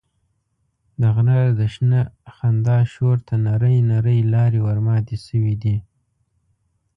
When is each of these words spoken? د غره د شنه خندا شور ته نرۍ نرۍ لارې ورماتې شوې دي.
د 1.01 1.01
غره 1.15 1.39
د 1.59 1.61
شنه 1.73 2.01
خندا 2.35 2.77
شور 2.93 3.17
ته 3.27 3.33
نرۍ 3.45 3.77
نرۍ 3.89 4.19
لارې 4.33 4.59
ورماتې 4.67 5.17
شوې 5.25 5.55
دي. 5.63 5.77